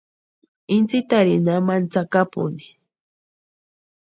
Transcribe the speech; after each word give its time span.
Intsïtarini 0.75 1.49
amani 1.57 1.87
tsakapuni. 1.91 2.65